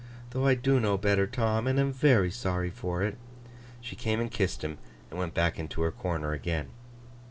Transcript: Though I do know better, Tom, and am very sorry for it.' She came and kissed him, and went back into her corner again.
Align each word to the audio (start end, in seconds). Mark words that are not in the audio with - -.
Though 0.31 0.47
I 0.47 0.55
do 0.55 0.79
know 0.79 0.97
better, 0.97 1.27
Tom, 1.27 1.67
and 1.67 1.79
am 1.79 1.93
very 1.93 2.31
sorry 2.31 2.71
for 2.71 3.03
it.' 3.03 3.19
She 3.81 3.95
came 3.95 4.19
and 4.19 4.31
kissed 4.31 4.63
him, 4.63 4.79
and 5.11 5.19
went 5.19 5.35
back 5.35 5.59
into 5.59 5.83
her 5.83 5.91
corner 5.91 6.33
again. 6.33 6.71